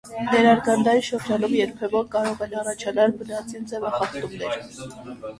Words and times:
Ներարգանդային 0.29 1.03
շրջանում 1.07 1.51
երբեմն 1.57 2.07
կարող 2.15 2.41
են 2.45 2.55
առաջանալ 2.61 3.13
բնածին 3.19 3.67
ձևախախտումներ։ 3.73 4.57